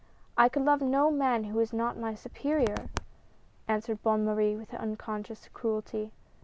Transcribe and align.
""I 0.35 0.49
could 0.49 0.65
love 0.65 0.81
no 0.81 1.11
man 1.11 1.43
who 1.43 1.59
was 1.59 1.73
not 1.73 1.95
my 1.95 2.15
superior!" 2.15 2.89
answered 3.67 4.01
Bonne 4.01 4.25
Marie 4.25 4.55
with 4.55 4.73
unconscious 4.73 5.47
cruelty. 5.53 6.11